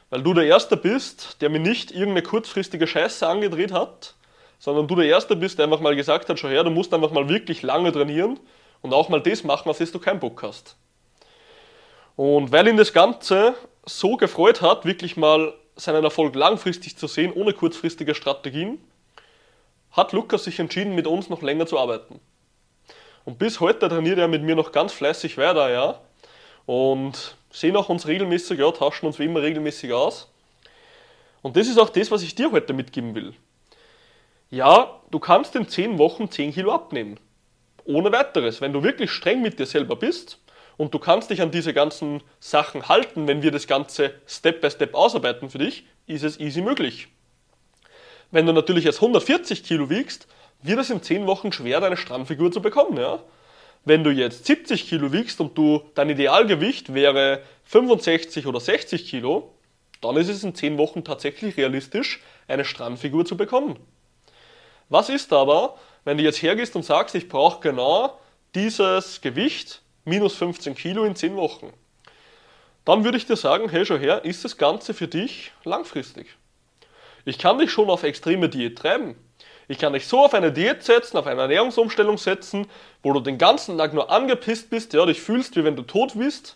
weil 0.10 0.24
du 0.24 0.34
der 0.34 0.46
Erste 0.46 0.76
bist, 0.76 1.40
der 1.42 1.50
mir 1.50 1.60
nicht 1.60 1.92
irgendeine 1.92 2.24
kurzfristige 2.24 2.88
Scheiße 2.88 3.28
angedreht 3.28 3.72
hat, 3.72 4.16
sondern 4.58 4.88
du 4.88 4.96
der 4.96 5.06
Erste 5.06 5.36
bist, 5.36 5.60
der 5.60 5.66
einfach 5.66 5.82
mal 5.82 5.96
gesagt 5.96 6.30
hat, 6.30 6.40
schau 6.40 6.48
her, 6.48 6.64
du 6.64 6.72
musst 6.72 6.96
einfach 6.96 7.12
mal 7.12 7.30
wirklich 7.30 7.62
lange 7.62 7.92
trainieren 7.92 8.40
und 8.82 8.94
auch 8.94 9.10
mal 9.10 9.22
das 9.22 9.44
machen, 9.44 9.70
auf 9.70 9.78
das 9.78 9.92
du 9.92 10.00
keinen 10.00 10.20
Bock 10.20 10.44
hast. 10.44 10.76
Und 12.16 12.52
weil 12.52 12.68
ihn 12.68 12.78
das 12.78 12.94
Ganze 12.94 13.56
so 13.86 14.18
gefreut 14.18 14.62
hat, 14.62 14.86
wirklich 14.86 15.18
mal 15.18 15.54
seinen 15.76 16.04
Erfolg 16.04 16.36
langfristig 16.36 16.98
zu 16.98 17.08
sehen, 17.08 17.32
ohne 17.32 17.54
kurzfristige 17.54 18.16
Strategien, 18.16 18.82
hat 19.92 20.12
Lukas 20.12 20.44
sich 20.44 20.60
entschieden, 20.60 20.96
mit 20.96 21.08
uns 21.08 21.30
noch 21.30 21.42
länger 21.42 21.68
zu 21.68 21.80
arbeiten. 21.80 22.20
Und 23.26 23.40
bis 23.40 23.60
heute 23.60 23.88
trainiert 23.90 24.18
er 24.18 24.28
mit 24.28 24.42
mir 24.42 24.56
noch 24.56 24.72
ganz 24.72 24.94
fleißig 24.94 25.38
weiter, 25.38 25.70
ja. 25.70 26.00
Und 26.66 27.36
sehen 27.52 27.76
auch 27.76 27.90
uns 27.90 28.08
regelmäßig, 28.08 28.60
ja, 28.60 28.72
tauschen 28.72 29.06
uns 29.06 29.20
wie 29.20 29.26
immer 29.26 29.42
regelmäßig 29.42 29.94
aus. 29.94 30.30
Und 31.42 31.56
das 31.56 31.68
ist 31.68 31.78
auch 31.78 31.90
das, 31.90 32.12
was 32.12 32.24
ich 32.24 32.36
dir 32.36 32.52
heute 32.52 32.74
mitgeben 32.74 33.16
will. 33.16 33.34
Ja, 34.50 35.00
du 35.12 35.20
kannst 35.20 35.56
in 35.56 35.68
10 35.68 35.98
Wochen 35.98 36.32
10 36.32 36.54
Kilo 36.54 36.74
abnehmen. 36.74 37.20
Ohne 37.88 38.12
weiteres. 38.12 38.60
Wenn 38.60 38.74
du 38.74 38.84
wirklich 38.84 39.12
streng 39.12 39.42
mit 39.42 39.60
dir 39.60 39.66
selber 39.66 39.96
bist 39.96 40.40
und 40.76 40.94
du 40.94 41.00
kannst 41.00 41.30
dich 41.30 41.42
an 41.42 41.52
diese 41.52 41.74
ganzen 41.74 42.22
Sachen 42.40 42.90
halten, 42.90 43.28
wenn 43.28 43.42
wir 43.42 43.52
das 43.52 43.66
Ganze 43.66 44.14
Step 44.28 44.62
by 44.62 44.70
Step 44.70 44.94
ausarbeiten 44.94 45.50
für 45.50 45.58
dich, 45.58 45.86
ist 46.06 46.24
es 46.24 46.40
easy 46.40 46.62
möglich. 46.62 47.08
Wenn 48.30 48.46
du 48.46 48.52
natürlich 48.52 48.84
jetzt 48.84 48.98
140 48.98 49.64
Kilo 49.64 49.90
wiegst, 49.90 50.28
wird 50.62 50.80
es 50.80 50.90
in 50.90 51.02
10 51.02 51.28
Wochen 51.28 51.54
schwer, 51.54 51.80
deine 51.80 51.96
Strandfigur 51.96 52.52
zu 52.52 52.62
bekommen. 52.62 52.98
Ja? 52.98 53.24
Wenn 53.86 54.04
du 54.04 54.10
jetzt 54.12 54.46
70 54.46 54.90
Kilo 54.90 55.14
wiegst 55.14 55.40
und 55.40 55.58
du 55.58 55.82
dein 55.96 56.10
Idealgewicht 56.10 56.94
wäre 56.94 57.42
65 57.64 58.48
oder 58.48 58.60
60 58.60 59.08
Kilo, 59.08 59.54
dann 60.02 60.18
ist 60.18 60.28
es 60.28 60.44
in 60.44 60.54
10 60.54 60.78
Wochen 60.78 61.06
tatsächlich 61.06 61.56
realistisch, 61.56 62.22
eine 62.50 62.66
Strandfigur 62.66 63.24
zu 63.24 63.38
bekommen. 63.38 63.78
Was 64.90 65.08
ist 65.10 65.32
aber, 65.32 65.78
wenn 66.08 66.18
du 66.18 66.24
jetzt 66.24 66.42
hergehst 66.42 66.74
und 66.78 66.86
sagst, 66.86 67.16
ich 67.16 67.28
brauche 67.28 67.60
genau 67.60 68.18
dieses 68.56 69.20
Gewicht, 69.20 69.82
minus 70.06 70.36
15 70.36 70.74
Kilo 70.74 71.04
in 71.04 71.18
10 71.18 71.36
Wochen? 71.36 71.74
Dann 72.86 73.04
würde 73.04 73.18
ich 73.18 73.26
dir 73.26 73.36
sagen, 73.36 73.68
hey, 73.68 73.86
schau 73.86 73.98
her, 73.98 74.24
ist 74.24 74.46
das 74.46 74.56
Ganze 74.56 74.94
für 74.94 75.10
dich 75.10 75.52
langfristig? 75.66 76.28
Ich 77.26 77.38
kann 77.38 77.60
dich 77.60 77.72
schon 77.72 77.90
auf 77.90 78.04
extreme 78.04 78.48
Diät 78.48 78.78
treiben. 78.78 79.18
Ich 79.68 79.80
kann 79.80 79.92
dich 79.92 80.08
so 80.08 80.24
auf 80.24 80.34
eine 80.34 80.54
Diät 80.54 80.82
setzen, 80.82 81.18
auf 81.18 81.28
eine 81.28 81.42
Ernährungsumstellung 81.42 82.18
setzen, 82.18 82.68
wo 83.04 83.12
du 83.12 83.20
den 83.20 83.38
ganzen 83.38 83.78
Tag 83.78 83.94
nur 83.94 84.10
angepisst 84.10 84.70
bist, 84.70 84.94
ja, 84.94 85.06
dich 85.06 85.20
fühlst, 85.20 85.58
wie 85.58 85.66
wenn 85.66 85.76
du 85.76 85.82
tot 85.82 86.14
bist 86.18 86.56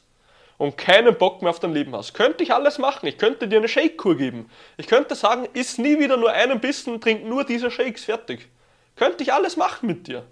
und 0.59 0.77
keinen 0.77 1.17
Bock 1.17 1.41
mehr 1.41 1.49
auf 1.49 1.59
dein 1.59 1.73
Leben 1.73 1.93
hast. 1.93 2.13
Könnte 2.13 2.41
ich 2.41 2.53
alles 2.53 2.77
machen. 2.77 3.05
Ich 3.05 3.17
könnte 3.17 3.49
dir 3.49 3.57
eine 3.57 3.67
Shake-Kur 3.67 4.15
geben. 4.15 4.49
Ich 4.77 4.87
könnte 4.87 5.13
sagen, 5.15 5.49
iss 5.51 5.77
nie 5.77 5.99
wieder 5.99 6.15
nur 6.15 6.31
einen 6.31 6.61
Bissen, 6.61 7.01
trink 7.01 7.25
nur 7.25 7.43
diese 7.43 7.69
Shakes, 7.69 8.05
fertig. 8.05 8.47
Könnte 8.95 9.23
ich 9.23 9.33
alles 9.33 9.57
machen 9.57 9.87
mit 9.87 10.07
dir. 10.07 10.23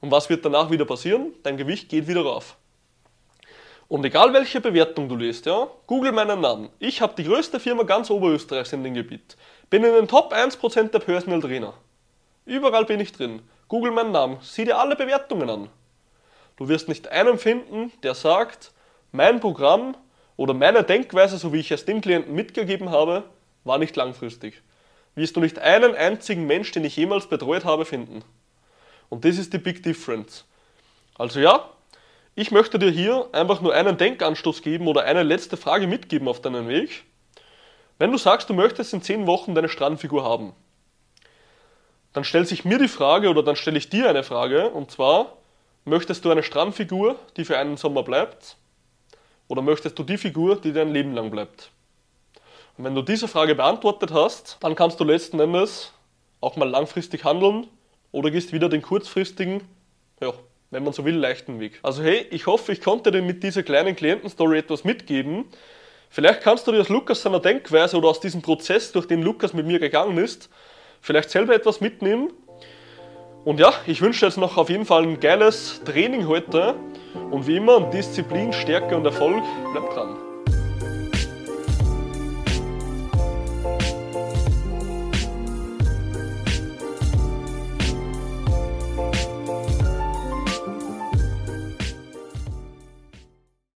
Und 0.00 0.10
was 0.10 0.28
wird 0.28 0.44
danach 0.44 0.70
wieder 0.70 0.84
passieren? 0.84 1.32
Dein 1.42 1.56
Gewicht 1.56 1.88
geht 1.88 2.06
wieder 2.06 2.22
rauf. 2.22 2.56
Und 3.88 4.04
egal 4.04 4.32
welche 4.34 4.60
Bewertung 4.60 5.08
du 5.08 5.16
liest, 5.16 5.46
ja, 5.46 5.66
google 5.86 6.12
meinen 6.12 6.40
Namen. 6.40 6.68
Ich 6.78 7.00
habe 7.00 7.14
die 7.16 7.24
größte 7.24 7.58
Firma 7.58 7.84
ganz 7.84 8.10
Oberösterreichs 8.10 8.72
in 8.74 8.84
dem 8.84 8.94
Gebiet. 8.94 9.36
Bin 9.70 9.82
in 9.82 9.94
den 9.94 10.08
Top 10.08 10.32
1% 10.32 10.90
der 10.90 10.98
Personal 10.98 11.40
Trainer. 11.40 11.74
Überall 12.44 12.84
bin 12.84 13.00
ich 13.00 13.12
drin. 13.12 13.42
Google 13.66 13.92
meinen 13.92 14.12
Namen, 14.12 14.38
sieh 14.40 14.64
dir 14.64 14.78
alle 14.78 14.94
Bewertungen 14.94 15.48
an. 15.48 15.68
Du 16.56 16.68
wirst 16.68 16.88
nicht 16.88 17.08
einen 17.08 17.38
finden, 17.38 17.92
der 18.02 18.14
sagt, 18.14 18.72
mein 19.12 19.40
Programm 19.40 19.96
oder 20.36 20.54
meine 20.54 20.84
Denkweise, 20.84 21.38
so 21.38 21.52
wie 21.52 21.60
ich 21.60 21.70
es 21.70 21.84
dem 21.84 22.00
Klienten 22.00 22.34
mitgegeben 22.34 22.90
habe, 22.90 23.24
war 23.64 23.78
nicht 23.78 23.96
langfristig. 23.96 24.62
Wirst 25.18 25.34
du 25.34 25.40
nicht 25.40 25.58
einen 25.58 25.96
einzigen 25.96 26.46
Mensch, 26.46 26.70
den 26.70 26.84
ich 26.84 26.94
jemals 26.94 27.26
betreut 27.26 27.64
habe, 27.64 27.84
finden. 27.84 28.22
Und 29.08 29.24
das 29.24 29.36
ist 29.36 29.52
die 29.52 29.58
Big 29.58 29.82
Difference. 29.82 30.44
Also 31.18 31.40
ja, 31.40 31.70
ich 32.36 32.52
möchte 32.52 32.78
dir 32.78 32.92
hier 32.92 33.28
einfach 33.32 33.60
nur 33.60 33.74
einen 33.74 33.96
Denkanstoß 33.96 34.62
geben 34.62 34.86
oder 34.86 35.02
eine 35.02 35.24
letzte 35.24 35.56
Frage 35.56 35.88
mitgeben 35.88 36.28
auf 36.28 36.40
deinen 36.40 36.68
Weg. 36.68 37.02
Wenn 37.98 38.12
du 38.12 38.16
sagst, 38.16 38.48
du 38.48 38.54
möchtest 38.54 38.94
in 38.94 39.02
10 39.02 39.26
Wochen 39.26 39.56
deine 39.56 39.68
Strandfigur 39.68 40.22
haben, 40.22 40.52
dann 42.12 42.22
stellt 42.22 42.46
sich 42.46 42.64
mir 42.64 42.78
die 42.78 42.86
Frage 42.86 43.28
oder 43.28 43.42
dann 43.42 43.56
stelle 43.56 43.78
ich 43.78 43.90
dir 43.90 44.08
eine 44.08 44.22
Frage 44.22 44.70
und 44.70 44.92
zwar, 44.92 45.36
möchtest 45.84 46.24
du 46.24 46.30
eine 46.30 46.44
Strandfigur, 46.44 47.16
die 47.36 47.44
für 47.44 47.58
einen 47.58 47.76
Sommer 47.76 48.04
bleibt 48.04 48.56
oder 49.48 49.62
möchtest 49.62 49.98
du 49.98 50.04
die 50.04 50.16
Figur, 50.16 50.60
die 50.60 50.72
dein 50.72 50.92
Leben 50.92 51.12
lang 51.12 51.32
bleibt? 51.32 51.72
Wenn 52.80 52.94
du 52.94 53.02
diese 53.02 53.26
Frage 53.26 53.56
beantwortet 53.56 54.12
hast, 54.12 54.56
dann 54.60 54.76
kannst 54.76 55.00
du 55.00 55.04
letzten 55.04 55.40
Endes 55.40 55.92
auch 56.40 56.54
mal 56.54 56.68
langfristig 56.68 57.24
handeln 57.24 57.66
oder 58.12 58.30
gehst 58.30 58.52
wieder 58.52 58.68
den 58.68 58.82
kurzfristigen, 58.82 59.62
ja, 60.20 60.32
wenn 60.70 60.84
man 60.84 60.92
so 60.92 61.04
will, 61.04 61.16
leichten 61.16 61.58
Weg. 61.58 61.80
Also 61.82 62.04
hey, 62.04 62.26
ich 62.30 62.46
hoffe, 62.46 62.70
ich 62.70 62.80
konnte 62.80 63.10
dir 63.10 63.20
mit 63.20 63.42
dieser 63.42 63.64
kleinen 63.64 63.96
Klientenstory 63.96 64.58
etwas 64.58 64.84
mitgeben. 64.84 65.46
Vielleicht 66.08 66.42
kannst 66.42 66.68
du 66.68 66.72
dir 66.72 66.80
aus 66.80 66.88
Lukas 66.88 67.22
seiner 67.22 67.40
Denkweise 67.40 67.96
oder 67.96 68.10
aus 68.10 68.20
diesem 68.20 68.42
Prozess, 68.42 68.92
durch 68.92 69.08
den 69.08 69.22
Lukas 69.22 69.52
mit 69.54 69.66
mir 69.66 69.80
gegangen 69.80 70.16
ist, 70.16 70.48
vielleicht 71.00 71.30
selber 71.30 71.56
etwas 71.56 71.80
mitnehmen. 71.80 72.32
Und 73.44 73.58
ja, 73.58 73.72
ich 73.88 74.00
wünsche 74.02 74.20
dir 74.20 74.26
jetzt 74.26 74.38
noch 74.38 74.56
auf 74.56 74.70
jeden 74.70 74.86
Fall 74.86 75.02
ein 75.02 75.18
geiles 75.18 75.82
Training 75.84 76.28
heute. 76.28 76.76
Und 77.32 77.48
wie 77.48 77.56
immer, 77.56 77.80
Disziplin, 77.90 78.52
Stärke 78.52 78.96
und 78.96 79.04
Erfolg, 79.04 79.42
bleib 79.72 79.90
dran. 79.90 80.27